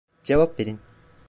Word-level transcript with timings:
Cevap 0.23 0.59
verin. 0.59 0.79